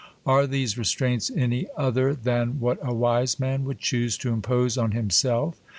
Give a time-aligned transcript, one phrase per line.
[0.25, 4.93] Are these restraints any other, than what a wise man would choose to impose on
[4.93, 5.59] himself?